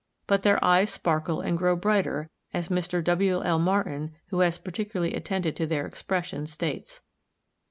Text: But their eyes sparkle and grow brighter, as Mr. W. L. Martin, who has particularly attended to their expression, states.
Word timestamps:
But 0.25 0.41
their 0.41 0.57
eyes 0.65 0.89
sparkle 0.89 1.41
and 1.41 1.55
grow 1.55 1.75
brighter, 1.75 2.31
as 2.55 2.69
Mr. 2.69 3.03
W. 3.03 3.43
L. 3.43 3.59
Martin, 3.59 4.13
who 4.29 4.39
has 4.39 4.57
particularly 4.57 5.13
attended 5.13 5.55
to 5.57 5.67
their 5.67 5.85
expression, 5.85 6.47
states. 6.47 7.01